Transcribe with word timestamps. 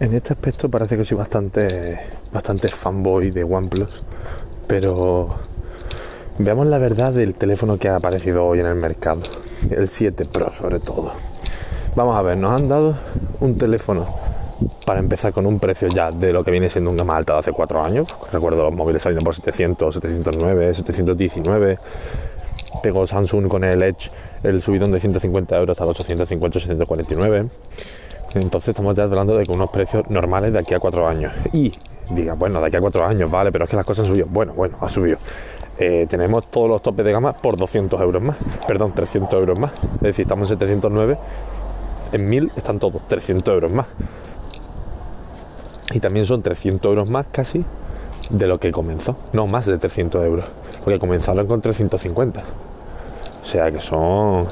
En 0.00 0.14
este 0.14 0.32
aspecto 0.32 0.70
parece 0.70 0.96
que 0.96 1.04
soy 1.04 1.18
bastante, 1.18 2.00
bastante 2.32 2.68
fanboy 2.68 3.30
de 3.32 3.44
OnePlus, 3.44 4.02
pero 4.66 5.36
veamos 6.38 6.66
la 6.68 6.78
verdad 6.78 7.12
del 7.12 7.34
teléfono 7.34 7.76
que 7.76 7.90
ha 7.90 7.96
aparecido 7.96 8.46
hoy 8.46 8.60
en 8.60 8.66
el 8.66 8.76
mercado, 8.76 9.20
el 9.68 9.88
7 9.88 10.24
Pro 10.24 10.50
sobre 10.52 10.80
todo. 10.80 11.12
Vamos 11.96 12.16
a 12.16 12.22
ver, 12.22 12.38
nos 12.38 12.50
han 12.50 12.66
dado 12.66 12.96
un 13.40 13.58
teléfono 13.58 14.06
para 14.86 15.00
empezar 15.00 15.34
con 15.34 15.44
un 15.44 15.60
precio 15.60 15.88
ya 15.88 16.10
de 16.10 16.32
lo 16.32 16.42
que 16.42 16.50
viene 16.50 16.70
siendo 16.70 16.90
un 16.90 16.96
gama 16.96 17.18
alta 17.18 17.34
de 17.34 17.40
hace 17.40 17.52
4 17.52 17.82
años. 17.82 18.08
Recuerdo 18.32 18.62
los 18.62 18.74
móviles 18.74 19.02
saliendo 19.02 19.22
por 19.22 19.34
700, 19.34 19.92
709, 19.96 20.74
719. 20.76 21.78
Pegó 22.82 23.06
Samsung 23.06 23.48
con 23.48 23.64
el 23.64 23.82
Edge 23.82 24.10
el 24.44 24.62
subidón 24.62 24.92
de 24.92 25.00
150 25.00 25.58
euros 25.58 25.78
a 25.78 25.84
850, 25.84 26.58
649. 26.58 27.50
Entonces 28.34 28.70
estamos 28.70 28.96
ya 28.96 29.04
hablando 29.04 29.36
de 29.36 29.44
unos 29.50 29.70
precios 29.70 30.08
normales 30.08 30.52
de 30.52 30.58
aquí 30.58 30.74
a 30.74 30.80
4 30.80 31.08
años. 31.08 31.32
Y 31.52 31.72
diga, 32.10 32.34
bueno, 32.34 32.60
de 32.60 32.66
aquí 32.68 32.76
a 32.76 32.80
4 32.80 33.06
años, 33.06 33.30
vale, 33.30 33.50
pero 33.50 33.64
es 33.64 33.70
que 33.70 33.76
las 33.76 33.84
cosas 33.84 34.06
han 34.06 34.12
subido. 34.12 34.26
Bueno, 34.30 34.54
bueno, 34.54 34.76
ha 34.80 34.88
subido. 34.88 35.18
Eh, 35.78 36.06
tenemos 36.08 36.50
todos 36.50 36.68
los 36.68 36.82
topes 36.82 37.04
de 37.04 37.12
gama 37.12 37.32
por 37.32 37.56
200 37.56 38.00
euros 38.00 38.22
más, 38.22 38.36
perdón, 38.68 38.92
300 38.94 39.32
euros 39.38 39.58
más. 39.58 39.72
Es 39.94 40.00
decir, 40.00 40.24
estamos 40.24 40.50
en 40.50 40.58
709 40.58 41.18
en 42.12 42.28
1000 42.28 42.52
están 42.56 42.78
todos 42.78 43.06
300 43.06 43.54
euros 43.54 43.72
más. 43.72 43.86
Y 45.92 46.00
también 46.00 46.26
son 46.26 46.42
300 46.42 46.88
euros 46.90 47.10
más 47.10 47.26
casi 47.32 47.64
de 48.30 48.46
lo 48.46 48.58
que 48.58 48.72
comenzó. 48.72 49.16
No, 49.32 49.46
más 49.46 49.66
de 49.66 49.78
300 49.78 50.24
euros. 50.24 50.44
Porque 50.84 50.98
comenzaron 50.98 51.46
con 51.46 51.60
350. 51.60 52.42
O 53.42 53.44
sea 53.44 53.70
que 53.70 53.80
son 53.80 54.46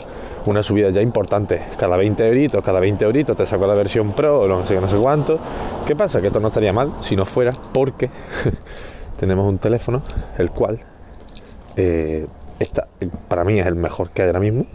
una 0.46 0.62
subida 0.62 0.90
ya 0.90 1.02
importante. 1.02 1.60
Cada 1.78 1.96
20 1.96 2.26
euritos, 2.26 2.64
cada 2.64 2.80
20 2.80 3.04
euritos 3.04 3.36
te 3.36 3.46
saco 3.46 3.66
la 3.66 3.74
versión 3.74 4.12
Pro 4.12 4.40
o 4.40 4.48
no 4.48 4.66
sé, 4.66 4.80
no 4.80 4.88
sé 4.88 4.96
cuánto. 4.96 5.38
¿Qué 5.86 5.96
pasa? 5.96 6.20
Que 6.20 6.28
esto 6.28 6.40
no 6.40 6.48
estaría 6.48 6.72
mal 6.72 6.92
si 7.00 7.16
no 7.16 7.24
fuera 7.24 7.52
porque 7.72 8.10
tenemos 9.16 9.48
un 9.48 9.58
teléfono 9.58 10.02
el 10.38 10.50
cual 10.50 10.80
eh, 11.76 12.26
para 13.28 13.44
mí 13.44 13.60
es 13.60 13.66
el 13.66 13.74
mejor 13.74 14.10
que 14.10 14.22
hay 14.22 14.28
ahora 14.28 14.40
mismo 14.40 14.66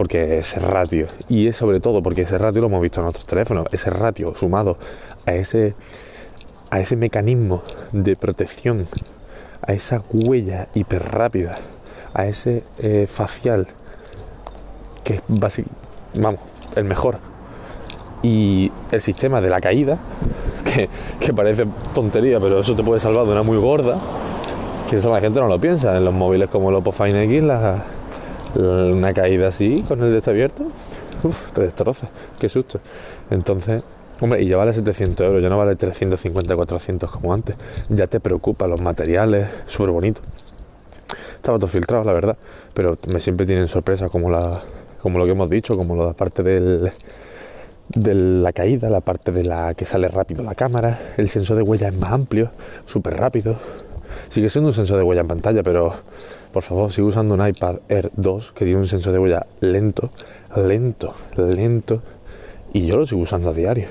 porque 0.00 0.38
ese 0.38 0.58
ratio, 0.60 1.08
y 1.28 1.48
es 1.48 1.56
sobre 1.56 1.78
todo 1.78 2.02
porque 2.02 2.22
ese 2.22 2.38
ratio 2.38 2.62
lo 2.62 2.68
hemos 2.68 2.80
visto 2.80 3.02
en 3.02 3.06
otros 3.08 3.26
teléfonos, 3.26 3.66
ese 3.70 3.90
ratio 3.90 4.34
sumado 4.34 4.78
a 5.26 5.34
ese, 5.34 5.74
a 6.70 6.80
ese 6.80 6.96
mecanismo 6.96 7.62
de 7.92 8.16
protección, 8.16 8.88
a 9.60 9.74
esa 9.74 10.02
huella 10.10 10.68
hiper 10.72 11.02
rápida, 11.02 11.58
a 12.14 12.24
ese 12.24 12.64
eh, 12.78 13.06
facial, 13.06 13.66
que 15.04 15.14
es 15.14 15.22
básicamente, 15.28 15.80
vamos, 16.16 16.40
el 16.76 16.84
mejor. 16.84 17.18
Y 18.22 18.70
el 18.90 19.00
sistema 19.00 19.40
de 19.40 19.48
la 19.48 19.60
caída, 19.60 19.98
que, 20.64 20.88
que, 21.18 21.32
parece 21.32 21.66
tontería, 21.94 22.38
pero 22.40 22.60
eso 22.60 22.74
te 22.74 22.82
puede 22.82 23.00
salvar 23.00 23.26
de 23.26 23.32
una 23.32 23.42
muy 23.42 23.58
gorda, 23.58 23.98
que 24.88 24.96
eso 24.96 25.10
la 25.10 25.20
gente 25.20 25.40
no 25.40 25.48
lo 25.48 25.60
piensa. 25.60 25.96
En 25.96 26.04
los 26.04 26.14
móviles 26.14 26.48
como 26.48 26.70
el 26.70 26.76
Oppo 26.76 26.92
Fine 26.92 27.24
X, 27.24 27.42
una 28.56 29.12
caída 29.12 29.48
así 29.48 29.84
con 29.86 30.02
el 30.02 30.12
desabierto, 30.12 30.64
uff, 31.22 31.52
te 31.52 31.62
destroza, 31.62 32.08
qué 32.38 32.48
susto. 32.48 32.80
Entonces, 33.30 33.84
hombre, 34.20 34.42
y 34.42 34.48
ya 34.48 34.56
vale 34.56 34.72
700 34.72 35.26
euros, 35.26 35.42
ya 35.42 35.48
no 35.48 35.58
vale 35.58 35.76
350, 35.76 36.56
400 36.56 37.10
como 37.10 37.32
antes. 37.32 37.56
Ya 37.88 38.06
te 38.06 38.20
preocupa 38.20 38.66
los 38.66 38.80
materiales, 38.80 39.48
súper 39.66 39.90
bonito. 39.90 40.20
Estaba 41.36 41.58
todo 41.58 41.68
filtrado, 41.68 42.04
la 42.04 42.12
verdad, 42.12 42.36
pero 42.74 42.98
me 43.10 43.20
siempre 43.20 43.46
tienen 43.46 43.68
sorpresas 43.68 44.10
como 44.10 44.30
la 44.30 44.60
como 45.02 45.18
lo 45.18 45.24
que 45.24 45.32
hemos 45.32 45.50
dicho, 45.50 45.76
como 45.76 45.96
la 45.96 46.12
parte 46.12 46.42
del 46.42 46.90
de 47.94 48.14
la 48.14 48.52
caída, 48.52 48.88
la 48.88 49.00
parte 49.00 49.32
de 49.32 49.44
la 49.44 49.74
que 49.74 49.84
sale 49.84 50.06
rápido 50.06 50.44
la 50.44 50.54
cámara, 50.54 51.00
el 51.16 51.28
sensor 51.28 51.56
de 51.56 51.62
huella 51.62 51.88
es 51.88 51.96
más 51.96 52.12
amplio, 52.12 52.50
súper 52.86 53.16
rápido. 53.16 53.56
Sigue 54.28 54.48
siendo 54.48 54.68
un 54.68 54.74
sensor 54.74 54.96
de 54.96 55.02
huella 55.02 55.22
en 55.22 55.28
pantalla, 55.28 55.62
pero 55.62 55.92
por 56.52 56.62
favor, 56.62 56.92
sigo 56.92 57.08
usando 57.08 57.34
un 57.34 57.46
iPad 57.46 57.78
Air 57.88 58.10
2 58.16 58.52
que 58.52 58.64
tiene 58.64 58.80
un 58.80 58.86
sensor 58.86 59.12
de 59.12 59.18
huella 59.18 59.46
lento, 59.60 60.10
lento, 60.56 61.14
lento. 61.36 62.02
Y 62.72 62.86
yo 62.86 62.96
lo 62.96 63.06
sigo 63.06 63.22
usando 63.22 63.50
a 63.50 63.52
diario. 63.52 63.88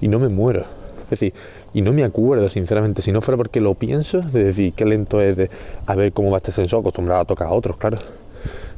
Y 0.00 0.08
no 0.08 0.18
me 0.18 0.28
muero. 0.28 0.64
Es 1.04 1.10
decir, 1.10 1.32
y 1.72 1.82
no 1.82 1.92
me 1.92 2.02
acuerdo, 2.02 2.48
sinceramente, 2.48 3.00
si 3.02 3.12
no 3.12 3.20
fuera 3.20 3.36
porque 3.36 3.60
lo 3.60 3.74
pienso, 3.74 4.20
de 4.22 4.44
decir 4.44 4.72
qué 4.72 4.84
lento 4.84 5.20
es 5.20 5.36
de 5.36 5.50
a 5.86 5.94
ver 5.94 6.12
cómo 6.12 6.32
va 6.32 6.38
este 6.38 6.50
sensor, 6.50 6.80
acostumbrado 6.80 7.20
a 7.20 7.24
tocar 7.24 7.46
a 7.46 7.52
otros, 7.52 7.76
claro. 7.76 7.98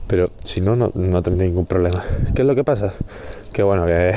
Pero 0.09 0.31
si 0.43 0.61
no, 0.61 0.75
no, 0.75 0.91
no 0.95 1.23
tendría 1.23 1.47
ningún 1.47 1.67
problema. 1.67 2.03
¿Qué 2.35 2.43
es 2.43 2.49
lo 2.49 2.55
que 2.55 2.65
pasa? 2.65 2.93
Que 3.53 3.63
bueno, 3.63 3.87
que 3.87 4.15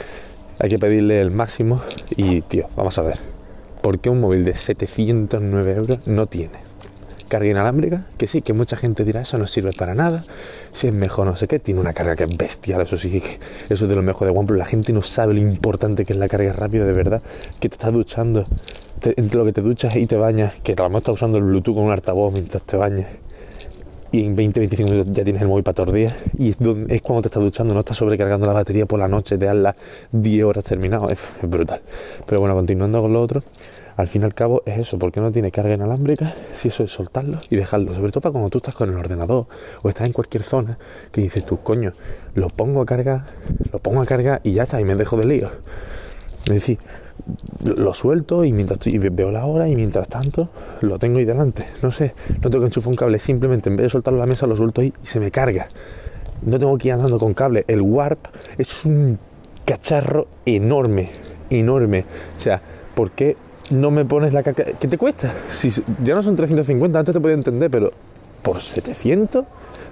hay 0.60 0.68
que 0.68 0.78
pedirle 0.78 1.20
el 1.20 1.32
máximo. 1.32 1.80
Y, 2.16 2.42
tío, 2.42 2.68
vamos 2.76 2.96
a 2.98 3.02
ver. 3.02 3.18
¿Por 3.82 3.98
qué 3.98 4.10
un 4.10 4.20
móvil 4.20 4.44
de 4.44 4.54
709 4.54 5.72
euros 5.72 6.06
no 6.06 6.26
tiene 6.26 6.66
carga 7.28 7.48
inalámbrica, 7.48 8.06
que 8.18 8.26
sí, 8.26 8.40
que 8.40 8.52
mucha 8.52 8.76
gente 8.76 9.04
dirá 9.04 9.22
eso 9.22 9.38
no 9.38 9.46
sirve 9.46 9.72
para 9.72 9.94
nada, 9.94 10.24
si 10.72 10.86
es 10.86 10.92
mejor 10.92 11.26
no 11.26 11.36
sé 11.36 11.48
qué, 11.48 11.58
tiene 11.58 11.80
una 11.80 11.92
carga 11.92 12.14
que 12.16 12.24
es 12.24 12.36
bestial, 12.36 12.82
eso 12.82 12.96
sí, 12.96 13.22
eso 13.68 13.84
es 13.84 13.88
de 13.88 13.94
lo 13.94 14.02
mejor 14.02 14.28
de 14.28 14.38
OnePlus, 14.38 14.58
la 14.58 14.64
gente 14.64 14.92
no 14.92 15.02
sabe 15.02 15.34
lo 15.34 15.40
importante 15.40 16.04
que 16.04 16.12
es 16.12 16.18
la 16.18 16.28
carga 16.28 16.52
rápida 16.52 16.84
de 16.84 16.92
verdad, 16.92 17.22
que 17.60 17.68
te 17.68 17.74
estás 17.74 17.92
duchando, 17.92 18.44
entre 19.02 19.38
lo 19.38 19.44
que 19.44 19.52
te 19.52 19.60
duchas 19.60 19.96
y 19.96 20.06
te 20.06 20.16
bañas, 20.16 20.54
que 20.62 20.72
a 20.72 20.76
lo 20.76 20.84
mejor 20.84 20.98
estás 20.98 21.14
usando 21.14 21.38
el 21.38 21.44
Bluetooth 21.44 21.74
con 21.74 21.84
un 21.84 21.92
altavoz 21.92 22.32
mientras 22.32 22.62
te 22.62 22.76
bañas, 22.76 23.06
y 24.16 24.24
en 24.24 24.36
20-25 24.36 24.84
minutos 24.90 25.12
ya 25.12 25.24
tienes 25.24 25.42
el 25.42 25.48
móvil 25.48 25.62
para 25.62 25.74
todos 25.74 25.88
los 25.88 25.94
días 25.94 26.14
y 26.38 26.50
es, 26.50 26.56
es, 26.88 27.02
cuando 27.02 27.22
te 27.22 27.28
estás 27.28 27.42
duchando, 27.42 27.74
no 27.74 27.80
estás 27.80 27.96
sobrecargando 27.98 28.46
la 28.46 28.52
batería 28.52 28.86
por 28.86 28.98
la 28.98 29.08
noche, 29.08 29.36
te 29.36 29.44
dan 29.44 29.62
las 29.62 29.76
10 30.12 30.44
horas 30.44 30.64
terminado, 30.64 31.10
es, 31.10 31.18
es 31.42 31.50
brutal. 31.50 31.82
Pero 32.24 32.40
bueno, 32.40 32.54
continuando 32.54 33.02
con 33.02 33.12
lo 33.12 33.20
otro, 33.20 33.42
al 33.96 34.06
fin 34.06 34.22
y 34.22 34.24
al 34.24 34.34
cabo 34.34 34.62
es 34.64 34.78
eso, 34.78 34.98
porque 34.98 35.20
no 35.20 35.30
tiene 35.32 35.50
carga 35.50 35.74
inalámbrica, 35.74 36.34
si 36.54 36.68
eso 36.68 36.84
es 36.84 36.90
soltarlo 36.90 37.38
y 37.50 37.56
dejarlo, 37.56 37.94
sobre 37.94 38.10
todo 38.10 38.22
para 38.22 38.32
cuando 38.32 38.50
tú 38.50 38.58
estás 38.58 38.74
con 38.74 38.88
el 38.88 38.96
ordenador 38.96 39.46
o 39.82 39.88
estás 39.88 40.06
en 40.06 40.12
cualquier 40.12 40.42
zona 40.42 40.78
que 41.12 41.20
dices 41.20 41.44
tú, 41.44 41.58
coño, 41.58 41.92
lo 42.34 42.48
pongo 42.48 42.80
a 42.80 42.86
cargar, 42.86 43.26
lo 43.70 43.78
pongo 43.80 44.00
a 44.00 44.06
cargar 44.06 44.40
y 44.44 44.52
ya 44.52 44.62
está, 44.62 44.80
y 44.80 44.84
me 44.84 44.94
dejo 44.94 45.16
de 45.16 45.24
lío. 45.26 45.50
Es 46.46 46.52
decir, 46.52 46.78
lo 47.64 47.92
suelto 47.92 48.44
y 48.44 48.52
mientras 48.52 48.78
veo 49.10 49.32
la 49.32 49.46
hora 49.46 49.68
y 49.68 49.74
mientras 49.74 50.08
tanto 50.08 50.48
lo 50.80 50.98
tengo 50.98 51.18
ahí 51.18 51.24
delante. 51.24 51.66
No 51.82 51.90
sé, 51.90 52.14
no 52.40 52.50
tengo 52.50 52.60
que 52.60 52.66
enchufar 52.66 52.90
un 52.90 52.96
cable, 52.96 53.18
simplemente 53.18 53.68
en 53.68 53.76
vez 53.76 53.84
de 53.84 53.90
soltarlo 53.90 54.20
la 54.20 54.26
mesa 54.26 54.46
lo 54.46 54.56
suelto 54.56 54.80
ahí 54.80 54.92
y 55.02 55.06
se 55.06 55.18
me 55.18 55.32
carga. 55.32 55.66
No 56.42 56.58
tengo 56.58 56.78
que 56.78 56.88
ir 56.88 56.94
andando 56.94 57.18
con 57.18 57.34
cable. 57.34 57.64
El 57.66 57.82
Warp 57.82 58.28
es 58.58 58.84
un 58.84 59.18
cacharro 59.64 60.28
enorme, 60.44 61.10
enorme. 61.50 62.04
O 62.36 62.40
sea, 62.40 62.62
¿por 62.94 63.10
qué 63.10 63.36
no 63.70 63.90
me 63.90 64.04
pones 64.04 64.32
la 64.32 64.44
carga? 64.44 64.64
¿Qué 64.78 64.86
te 64.86 64.96
cuesta? 64.96 65.34
Ya 66.04 66.14
no 66.14 66.22
son 66.22 66.36
350, 66.36 66.96
antes 66.96 67.12
te 67.12 67.20
podía 67.20 67.34
entender, 67.34 67.70
pero 67.72 67.92
por 68.42 68.60
700, 68.60 69.44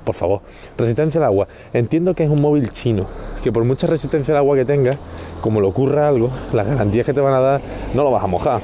por 0.05 0.15
favor. 0.15 0.43
Resistencia 0.79 1.19
al 1.19 1.25
agua. 1.25 1.49
Entiendo 1.73 2.15
que 2.15 2.23
es 2.23 2.31
un 2.31 2.41
móvil 2.41 2.71
chino, 2.71 3.09
que 3.45 3.53
por 3.53 3.63
mucha 3.65 3.87
resistencia 3.87 4.33
al 4.33 4.39
agua 4.39 4.57
que 4.57 4.65
tenga, 4.65 4.97
como 5.43 5.61
le 5.61 5.67
ocurra 5.67 6.09
algo, 6.09 6.31
las 6.55 6.67
garantías 6.67 7.05
que 7.05 7.13
te 7.13 7.21
van 7.21 7.35
a 7.35 7.41
dar 7.41 7.61
no 7.93 8.03
lo 8.03 8.11
vas 8.11 8.25
a 8.25 8.27
mojar. 8.27 8.63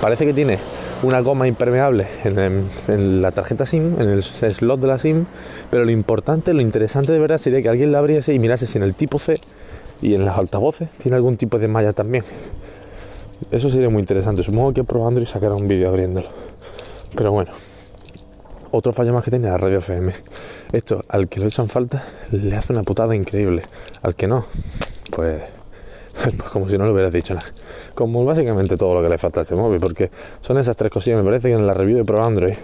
Parece 0.00 0.24
que 0.24 0.32
tiene 0.32 0.58
una 1.02 1.20
goma 1.20 1.46
impermeable 1.46 2.06
en, 2.24 3.20
la 3.20 3.32
tarjeta 3.32 3.66
SIM, 3.66 4.00
en 4.00 4.08
el 4.08 4.22
slot 4.22 4.80
de 4.80 4.86
la 4.86 4.98
SIM, 4.98 5.26
pero 5.70 5.84
lo 5.84 5.90
importante, 5.90 6.54
lo 6.54 6.62
interesante 6.62 7.12
de 7.12 7.18
verdad 7.18 7.36
sería 7.36 7.60
que 7.60 7.68
alguien 7.68 7.92
la 7.92 7.98
abriese 7.98 8.32
y 8.32 8.38
mirase 8.38 8.66
si 8.66 8.78
en 8.78 8.84
el 8.84 8.94
tipo 8.94 9.18
C 9.18 9.38
y 10.00 10.14
en 10.14 10.24
los 10.24 10.38
altavoces 10.38 10.88
tiene 10.96 11.16
algún 11.16 11.36
tipo 11.36 11.58
de 11.58 11.68
malla 11.68 11.92
también. 11.92 12.24
Eso 13.50 13.68
sería 13.68 13.90
muy 13.90 14.00
interesante. 14.00 14.42
Supongo 14.42 14.72
que 14.72 14.84
probando 14.84 15.20
y 15.20 15.26
sacará 15.26 15.54
un 15.54 15.68
vídeo 15.68 15.90
abriéndolo. 15.90 16.28
Pero 17.14 17.30
bueno. 17.30 17.52
Otro 18.70 18.94
fallo 18.94 19.12
más 19.12 19.22
que 19.22 19.30
tiene 19.30 19.48
la 19.48 19.58
radio 19.58 19.78
FM. 19.78 20.14
Esto, 20.72 21.02
al 21.08 21.28
que 21.28 21.40
lo 21.40 21.46
echan 21.46 21.68
falta, 21.68 22.04
le 22.30 22.56
hace 22.56 22.72
una 22.72 22.82
putada 22.82 23.14
increíble. 23.14 23.62
Al 24.02 24.14
que 24.14 24.26
no, 24.26 24.46
pues 25.10 25.42
pues 26.36 26.50
como 26.50 26.68
si 26.68 26.76
no 26.78 26.84
lo 26.86 26.92
hubieras 26.92 27.12
dicho 27.12 27.34
nada. 27.34 27.46
Como 27.94 28.24
básicamente 28.24 28.76
todo 28.76 28.94
lo 28.94 29.02
que 29.02 29.08
le 29.08 29.18
falta 29.18 29.40
a 29.40 29.42
este 29.42 29.54
móvil, 29.54 29.80
porque 29.80 30.10
son 30.40 30.58
esas 30.58 30.76
tres 30.76 30.90
cosillas. 30.90 31.18
Me 31.18 31.24
parece 31.24 31.48
que 31.48 31.54
en 31.54 31.66
la 31.66 31.74
review 31.74 31.98
de 31.98 32.04
Pro 32.04 32.22
Android 32.22 32.54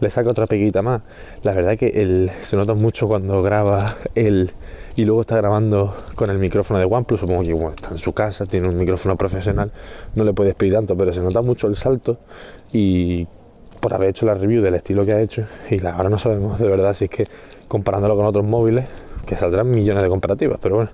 le 0.00 0.10
saca 0.10 0.30
otra 0.30 0.46
peguita 0.46 0.82
más. 0.82 1.02
La 1.42 1.52
verdad 1.52 1.72
es 1.72 1.78
que 1.78 2.30
se 2.42 2.56
nota 2.56 2.74
mucho 2.74 3.08
cuando 3.08 3.42
graba 3.42 3.96
él 4.14 4.52
y 4.96 5.04
luego 5.04 5.22
está 5.22 5.36
grabando 5.36 5.94
con 6.14 6.30
el 6.30 6.38
micrófono 6.38 6.78
de 6.78 6.86
OnePlus. 6.86 7.20
Supongo 7.20 7.42
que 7.42 7.52
está 7.52 7.90
en 7.90 7.98
su 7.98 8.12
casa, 8.12 8.46
tiene 8.46 8.68
un 8.68 8.76
micrófono 8.76 9.16
profesional, 9.16 9.72
no 10.14 10.24
le 10.24 10.32
puedes 10.32 10.54
pedir 10.54 10.74
tanto, 10.74 10.96
pero 10.96 11.12
se 11.12 11.20
nota 11.20 11.42
mucho 11.42 11.66
el 11.66 11.76
salto 11.76 12.18
y 12.72 13.26
por 13.80 13.94
haber 13.94 14.10
hecho 14.10 14.26
la 14.26 14.34
review 14.34 14.60
del 14.60 14.74
estilo 14.74 15.04
que 15.04 15.12
ha 15.12 15.20
hecho. 15.20 15.44
Y 15.70 15.84
ahora 15.86 16.08
no 16.08 16.18
sabemos 16.18 16.58
de 16.58 16.68
verdad 16.68 16.94
si 16.94 17.04
es 17.04 17.10
que 17.10 17.26
comparándolo 17.68 18.16
con 18.16 18.26
otros 18.26 18.44
móviles, 18.44 18.86
que 19.26 19.36
saldrán 19.36 19.70
millones 19.70 20.02
de 20.02 20.08
comparativas, 20.08 20.58
pero 20.60 20.76
bueno 20.76 20.90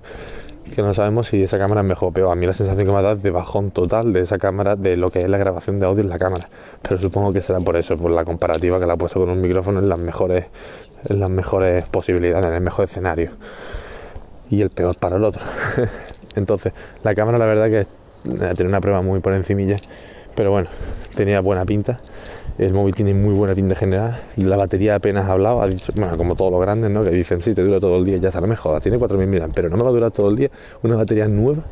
que 0.73 0.81
no 0.81 0.95
sabemos 0.95 1.27
si 1.27 1.43
esa 1.43 1.59
cámara 1.59 1.81
es 1.81 1.87
mejor 1.87 2.09
o 2.09 2.11
peor. 2.11 2.31
A 2.31 2.35
mí 2.35 2.47
la 2.47 2.51
sensación 2.51 2.87
que 2.87 2.91
me 2.91 3.01
dado 3.01 3.15
es 3.15 3.21
de 3.21 3.29
bajón 3.29 3.69
total 3.69 4.13
de 4.13 4.21
esa 4.21 4.39
cámara, 4.39 4.75
de 4.75 4.97
lo 4.97 5.11
que 5.11 5.21
es 5.21 5.29
la 5.29 5.37
grabación 5.37 5.77
de 5.77 5.85
audio 5.85 6.01
en 6.01 6.09
la 6.09 6.17
cámara. 6.17 6.49
Pero 6.81 6.97
supongo 6.97 7.31
que 7.31 7.41
será 7.41 7.59
por 7.59 7.75
eso, 7.75 7.95
por 7.97 8.09
la 8.09 8.25
comparativa 8.25 8.79
que 8.79 8.87
la 8.87 8.93
ha 8.93 8.97
puesto 8.97 9.19
con 9.19 9.29
un 9.29 9.39
micrófono 9.39 9.79
en 9.79 9.87
las 9.87 9.99
mejores, 9.99 10.47
en 11.07 11.19
las 11.19 11.29
mejores 11.29 11.85
posibilidades, 11.85 12.47
en 12.47 12.53
el 12.55 12.61
mejor 12.61 12.85
escenario. 12.85 13.29
Y 14.49 14.63
el 14.63 14.71
peor 14.71 14.97
para 14.97 15.17
el 15.17 15.23
otro. 15.23 15.43
Entonces, 16.35 16.73
la 17.03 17.13
cámara 17.13 17.37
la 17.37 17.45
verdad 17.45 17.69
que 17.69 17.87
Tenía 18.25 18.69
una 18.69 18.81
prueba 18.81 19.01
muy 19.01 19.19
por 19.19 19.33
encimilla, 19.33 19.77
pero 20.35 20.49
bueno, 20.49 20.69
tenía 21.15 21.41
buena 21.41 21.63
pinta. 21.63 21.99
El 22.57 22.73
móvil 22.73 22.95
tiene 22.95 23.13
muy 23.13 23.33
buena 23.33 23.53
pinta 23.53 23.75
general. 23.75 24.21
La 24.37 24.55
batería 24.55 24.95
apenas 24.95 25.25
ha 25.25 25.33
hablado, 25.33 25.61
ha 25.61 25.67
dicho, 25.67 25.91
bueno, 25.95 26.15
como 26.17 26.35
todos 26.35 26.51
los 26.51 26.61
grandes, 26.61 26.89
¿no? 26.89 27.01
Que 27.01 27.09
dicen, 27.09 27.41
sí, 27.41 27.53
te 27.53 27.61
dura 27.61 27.79
todo 27.79 27.97
el 27.97 28.05
día, 28.05 28.17
ya 28.17 28.29
está, 28.29 28.39
no 28.39 28.47
me 28.47 28.55
jodas, 28.55 28.81
tiene 28.81 28.97
4.000 28.97 29.27
mAh, 29.27 29.49
pero 29.53 29.69
no 29.69 29.75
me 29.75 29.83
va 29.83 29.89
a 29.89 29.93
durar 29.93 30.11
todo 30.11 30.29
el 30.29 30.35
día 30.35 30.49
una 30.81 30.95
batería 30.95 31.27
nueva 31.27 31.63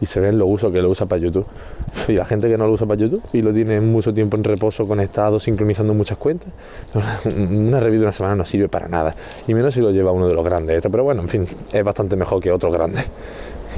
y 0.00 0.06
se 0.06 0.20
ven 0.20 0.38
los 0.38 0.48
usos 0.48 0.72
que 0.72 0.82
lo 0.82 0.90
usa 0.90 1.06
para 1.06 1.20
YouTube. 1.20 1.46
Y 2.08 2.12
la 2.12 2.24
gente 2.24 2.48
que 2.48 2.56
no 2.56 2.66
lo 2.66 2.72
usa 2.72 2.86
para 2.86 3.00
YouTube 3.00 3.22
y 3.32 3.42
lo 3.42 3.52
tiene 3.52 3.80
mucho 3.80 4.12
tiempo 4.14 4.36
en 4.36 4.44
reposo, 4.44 4.86
conectado, 4.86 5.40
sincronizando 5.40 5.94
muchas 5.94 6.18
cuentas, 6.18 6.50
una 7.24 7.80
review 7.80 8.00
de 8.00 8.06
una 8.06 8.12
semana 8.12 8.36
no 8.36 8.44
sirve 8.44 8.68
para 8.68 8.88
nada. 8.88 9.14
Y 9.48 9.54
menos 9.54 9.74
si 9.74 9.80
lo 9.80 9.90
lleva 9.90 10.12
uno 10.12 10.28
de 10.28 10.34
los 10.34 10.44
grandes. 10.44 10.82
Pero 10.82 11.04
bueno, 11.04 11.22
en 11.22 11.28
fin, 11.28 11.46
es 11.72 11.84
bastante 11.84 12.16
mejor 12.16 12.40
que 12.40 12.52
otros 12.52 12.72
grandes. 12.72 13.06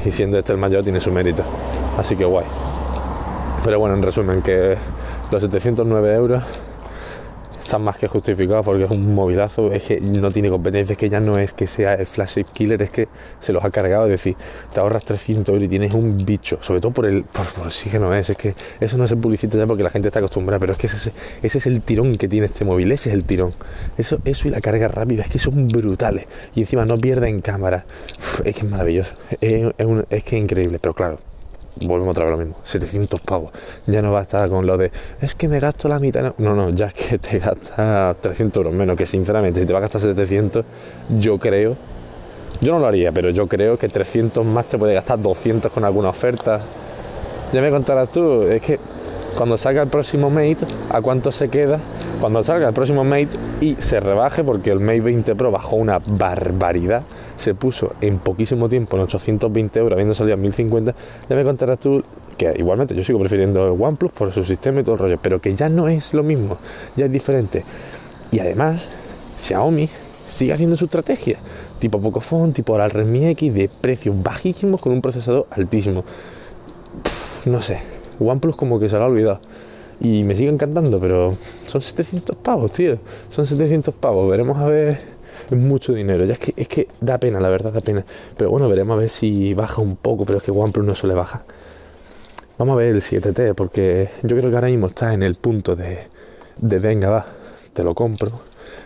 Y 0.05 0.13
siendo 0.13 0.39
este 0.39 0.53
el 0.53 0.59
mayor, 0.59 0.85
tiene 0.85 1.01
su 1.01 1.11
mérito. 1.11 1.43
Así 1.99 2.15
que 2.15 2.25
guay. 2.25 2.45
Pero 3.69 3.81
bueno, 3.81 3.97
en 3.97 4.03
resumen, 4.03 4.41
que 4.41 4.79
los 5.31 5.43
709 5.43 6.15
euros 6.15 6.43
están 7.61 7.83
más 7.83 7.99
que 7.99 8.09
justificados 8.09 8.65
porque 8.65 8.85
es 8.85 8.91
un 8.91 9.15
movilazo, 9.15 9.71
es 9.71 9.83
que 9.83 10.01
no 10.01 10.31
tiene 10.31 10.49
competencia, 10.49 10.95
es 10.95 10.99
que 10.99 11.11
ya 11.11 11.21
no 11.21 11.37
es 11.37 11.53
que 11.53 11.67
sea 11.67 11.93
el 11.93 12.07
flagship 12.07 12.47
killer, 12.51 12.81
es 12.81 12.89
que 12.89 13.09
se 13.41 13.53
los 13.53 13.63
ha 13.63 13.69
cargado, 13.69 14.05
es 14.05 14.13
decir, 14.13 14.37
te 14.73 14.81
ahorras 14.81 15.05
300 15.05 15.53
euros 15.53 15.67
y 15.67 15.69
tienes 15.69 15.93
un 15.93 16.17
bicho, 16.25 16.57
sobre 16.63 16.81
todo 16.81 16.93
por 16.93 17.05
el, 17.05 17.25
por, 17.25 17.45
por 17.49 17.67
no 18.01 18.15
es, 18.15 18.31
es 18.31 18.39
que 18.39 18.55
eso 18.81 18.97
no 18.97 19.07
se 19.07 19.17
publicita 19.17 19.59
ya 19.59 19.67
porque 19.67 19.83
la 19.83 19.91
gente 19.91 20.09
está 20.09 20.21
acostumbrada, 20.21 20.59
pero 20.59 20.73
es 20.73 20.79
que 20.79 20.87
ese, 20.87 21.13
ese, 21.43 21.59
es 21.59 21.67
el 21.67 21.83
tirón 21.83 22.17
que 22.17 22.27
tiene 22.27 22.47
este 22.47 22.65
móvil, 22.65 22.91
ese 22.91 23.11
es 23.11 23.15
el 23.17 23.25
tirón, 23.25 23.51
eso, 23.99 24.19
eso 24.25 24.49
y 24.49 24.51
la 24.51 24.63
carga 24.63 24.89
rápida, 24.89 25.25
es 25.25 25.29
que 25.29 25.39
son 25.39 25.69
brutales. 25.69 26.27
Y 26.55 26.63
encima 26.63 26.87
no 26.87 26.97
pierden 26.97 27.43
cámara, 27.43 27.85
es 28.47 28.57
que 28.57 28.63
es 28.63 28.71
maravilloso, 28.71 29.13
es, 29.43 29.75
es 30.09 30.25
que 30.25 30.37
es 30.39 30.43
increíble, 30.43 30.79
pero 30.79 30.95
claro, 30.95 31.19
volvemos 31.87 32.13
otra 32.13 32.25
vez 32.25 32.33
lo 32.33 32.39
mismo, 32.39 32.57
700 32.63 33.21
pavos. 33.21 33.53
Ya 33.87 34.03
no 34.03 34.13
va 34.13 34.21
a 34.21 34.23
estar 34.23 34.49
con 34.49 34.67
lo 34.67 34.77
de, 34.77 34.91
es 35.21 35.35
que 35.35 35.49
me 35.49 35.61
gasto 35.61 35.89
la 35.89 35.99
mitad. 35.99 36.35
No, 36.39 36.55
no, 36.55 36.71
ya 36.71 36.87
es 36.87 36.95
que 36.95 37.19
te 37.19 37.39
gastas 37.39 38.17
300 38.21 38.61
euros 38.61 38.75
menos, 38.75 38.97
que 38.97 39.07
sinceramente, 39.07 39.61
si 39.61 39.67
te 39.67 39.73
va 39.73 39.79
a 39.79 39.83
gastar 39.83 40.01
700, 40.01 40.65
yo 41.19 41.39
creo, 41.39 41.77
yo 42.61 42.73
no 42.73 42.79
lo 42.81 42.87
haría, 42.87 43.13
pero 43.13 43.31
yo 43.31 43.47
creo 43.47 43.79
que 43.79 43.89
300 43.89 44.45
más 44.45 44.67
te 44.67 44.79
puede 44.79 44.95
gastar 44.95 45.21
200 45.21 45.71
con 45.71 45.85
alguna 45.85 46.09
oferta. 46.09 46.61
Ya 47.53 47.63
me 47.63 47.71
contarás 47.71 48.11
tú, 48.11 48.43
es 48.43 48.61
que 48.63 48.79
cuando 49.37 49.57
salga 49.57 49.83
el 49.83 49.89
próximo 49.89 50.31
Mate, 50.31 50.59
¿a 50.91 51.01
cuánto 51.01 51.31
se 51.31 51.49
queda? 51.49 51.79
Cuando 52.21 52.43
salga 52.43 52.69
el 52.69 52.75
próximo 52.75 53.05
Mate 53.05 53.29
y 53.61 53.77
se 53.77 54.01
rebaje, 54.01 54.43
porque 54.43 54.71
el 54.71 54.81
Mate 54.81 55.01
20 55.01 55.35
Pro 55.37 55.51
bajó 55.53 55.77
una 55.77 56.01
barbaridad 56.05 57.03
se 57.39 57.55
puso 57.55 57.93
en 58.01 58.19
poquísimo 58.19 58.69
tiempo 58.69 58.97
en 58.97 59.05
820 59.05 59.79
euros, 59.79 59.93
habiendo 59.95 60.15
salido 60.15 60.35
a 60.35 60.37
1050, 60.37 60.95
ya 61.29 61.37
me 61.37 61.45
contarás 61.45 61.79
tú 61.79 62.03
que 62.37 62.53
igualmente 62.57 62.95
yo 62.95 63.05
sigo 63.05 63.19
prefiriendo 63.21 63.65
el 63.65 63.81
OnePlus 63.81 64.13
por 64.13 64.33
su 64.33 64.45
sistema 64.45 64.81
y 64.81 64.85
todo 64.85 64.97
el 64.97 65.01
rollo, 65.01 65.19
pero 65.23 65.41
que 65.41 65.55
ya 65.55 65.69
no 65.69 65.89
es 65.89 66.13
lo 66.15 66.23
mismo, 66.23 66.59
ya 66.97 67.07
es 67.07 67.13
diferente. 67.13 67.65
Y 68.31 68.41
además, 68.41 68.87
Xiaomi 69.39 69.89
sigue 70.29 70.53
haciendo 70.53 70.77
su 70.77 70.87
estrategia, 70.87 71.39
tipo 71.79 72.01
Pocophone, 72.01 72.53
tipo 72.53 72.73
ahora 72.73 72.87
el 72.87 72.91
Redmi 72.91 73.27
X, 73.27 73.55
de 73.55 73.69
precios 73.69 74.15
bajísimos 74.21 74.81
con 74.81 74.93
un 74.93 75.01
procesador 75.01 75.47
altísimo. 75.51 76.05
no 77.47 77.63
sé, 77.63 77.79
OnePlus 78.19 78.57
como 78.57 78.81
que 78.81 78.89
se 78.89 78.97
lo 78.97 79.05
ha 79.05 79.07
olvidado. 79.07 79.41
Y 80.01 80.23
me 80.23 80.37
sigue 80.37 80.51
encantando, 80.51 81.01
pero 81.01 81.37
son 81.67 81.83
700 81.83 82.37
pavos, 82.37 82.71
tío. 82.71 82.99
Son 83.31 83.45
700 83.45 83.93
pavos. 83.95 84.31
Veremos 84.31 84.57
a 84.59 84.69
ver 84.69 85.18
es 85.51 85.57
mucho 85.57 85.93
dinero. 85.93 86.25
Ya 86.25 86.35
es 86.35 86.39
que, 86.39 86.55
es 86.57 86.69
que 86.69 86.89
da 87.01 87.19
pena, 87.19 87.41
la 87.41 87.49
verdad, 87.49 87.73
da 87.73 87.81
pena. 87.81 88.05
Pero 88.37 88.51
bueno, 88.51 88.69
veremos 88.69 88.97
a 88.97 89.01
ver 89.01 89.11
si 89.11 89.55
baja 89.55 89.81
un 89.81 89.97
poco, 89.97 90.25
pero 90.25 90.39
es 90.39 90.45
que 90.45 90.51
OnePlus 90.51 90.87
no 90.87 90.95
suele 90.95 91.15
bajar. 91.15 91.43
Vamos 92.59 92.75
a 92.75 92.79
ver 92.79 92.95
el 92.95 93.01
7T, 93.01 93.55
porque 93.55 94.11
yo 94.23 94.37
creo 94.37 94.51
que 94.51 94.57
ahora 94.57 94.69
mismo 94.69 94.89
está 94.89 95.15
en 95.15 95.23
el 95.23 95.37
punto 95.37 95.77
de, 95.77 96.09
de 96.59 96.79
venga, 96.79 97.09
va, 97.09 97.27
te 97.73 97.85
lo 97.85 97.95
compro. 97.95 98.33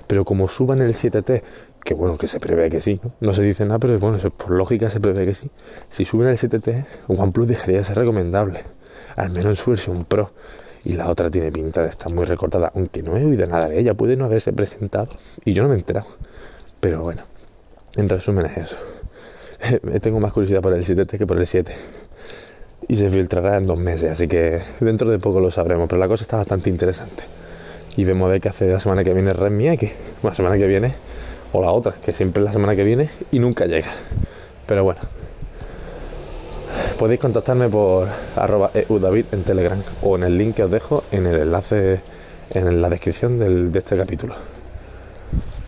Pero 0.06 0.24
como 0.24 0.46
suban 0.48 0.82
el 0.82 0.94
7T, 0.94 1.42
que 1.84 1.94
bueno, 1.94 2.16
que 2.16 2.28
se 2.28 2.38
prevé 2.38 2.70
que 2.70 2.80
sí, 2.80 3.00
¿no? 3.20 3.32
se 3.32 3.42
dice 3.42 3.64
nada, 3.64 3.78
pero 3.78 3.98
bueno, 3.98 4.18
por 4.30 4.50
lógica 4.50 4.90
se 4.90 5.00
prevé 5.00 5.24
que 5.24 5.34
sí. 5.34 5.50
Si 5.88 6.04
suben 6.04 6.28
el 6.28 6.36
7T, 6.36 6.84
OnePlus 7.08 7.48
dejaría 7.48 7.78
de 7.78 7.84
ser 7.84 7.98
recomendable, 7.98 8.60
al 9.16 9.30
menos 9.30 9.46
en 9.46 9.56
su 9.56 9.70
versión 9.70 10.04
Pro. 10.04 10.32
Y 10.84 10.94
la 10.94 11.08
otra 11.08 11.30
tiene 11.30 11.52
pinta 11.52 11.82
de 11.82 11.88
estar 11.88 12.12
muy 12.12 12.24
recortada, 12.24 12.72
aunque 12.74 13.02
no 13.02 13.16
he 13.16 13.24
oído 13.24 13.46
nada 13.46 13.68
de 13.68 13.78
ella, 13.78 13.94
puede 13.94 14.16
no 14.16 14.24
haberse 14.24 14.52
presentado 14.52 15.08
y 15.44 15.52
yo 15.52 15.62
no 15.62 15.68
me 15.68 15.76
he 15.76 15.78
enterado. 15.78 16.08
Pero 16.82 17.00
bueno, 17.00 17.22
en 17.94 18.08
resumen 18.08 18.44
es 18.46 18.56
eso. 18.56 18.76
Tengo 20.02 20.18
más 20.18 20.32
curiosidad 20.32 20.60
por 20.60 20.72
el 20.72 20.84
7T 20.84 21.16
que 21.16 21.28
por 21.28 21.38
el 21.38 21.46
7. 21.46 21.72
Y 22.88 22.96
se 22.96 23.08
filtrará 23.08 23.56
en 23.56 23.66
dos 23.66 23.78
meses, 23.78 24.10
así 24.10 24.26
que 24.26 24.60
dentro 24.80 25.08
de 25.08 25.20
poco 25.20 25.38
lo 25.38 25.52
sabremos. 25.52 25.88
Pero 25.88 26.00
la 26.00 26.08
cosa 26.08 26.24
está 26.24 26.38
bastante 26.38 26.70
interesante. 26.70 27.22
Y 27.96 28.02
vemos 28.02 28.26
a 28.26 28.32
ver 28.32 28.40
qué 28.40 28.48
hace 28.48 28.66
la 28.66 28.80
semana 28.80 29.04
que 29.04 29.14
viene 29.14 29.32
Redmi 29.32 29.68
X. 29.68 29.92
La 30.24 30.34
semana 30.34 30.58
que 30.58 30.66
viene, 30.66 30.92
o 31.52 31.62
la 31.62 31.70
otra, 31.70 31.92
que 31.92 32.12
siempre 32.12 32.42
es 32.42 32.46
la 32.46 32.52
semana 32.52 32.74
que 32.74 32.82
viene 32.82 33.10
y 33.30 33.38
nunca 33.38 33.66
llega. 33.66 33.92
Pero 34.66 34.82
bueno, 34.82 35.02
podéis 36.98 37.20
contactarme 37.20 37.68
por 37.68 38.08
arroba 38.34 38.72
eudavid 38.74 39.26
en 39.30 39.44
Telegram 39.44 39.80
o 40.02 40.16
en 40.16 40.24
el 40.24 40.36
link 40.36 40.56
que 40.56 40.64
os 40.64 40.70
dejo 40.72 41.04
en 41.12 41.28
el 41.28 41.42
enlace 41.42 42.00
en 42.50 42.82
la 42.82 42.90
descripción 42.90 43.38
de 43.70 43.78
este 43.78 43.96
capítulo. 43.96 44.34